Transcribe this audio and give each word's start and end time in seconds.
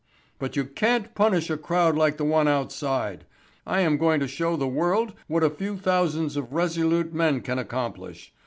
But 0.39 0.55
you 0.55 0.65
can't 0.65 1.13
punish 1.13 1.51
a 1.51 1.57
crowd 1.57 1.95
like 1.95 2.17
the 2.17 2.23
one 2.25 2.47
outside. 2.47 3.23
I 3.67 3.81
am 3.81 3.97
going 3.99 4.19
to 4.21 4.27
show 4.27 4.55
the 4.57 4.67
world 4.67 5.13
what 5.27 5.43
a 5.43 5.49
few 5.51 5.77
thousands 5.77 6.35
of 6.35 6.53
resolute 6.53 7.13
men 7.13 7.41
can 7.41 7.59
accomplish. 7.59 8.33